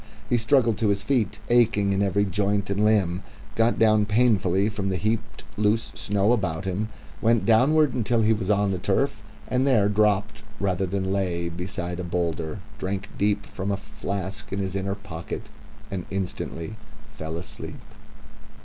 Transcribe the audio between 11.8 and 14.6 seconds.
a boulder, drank deep from the flask in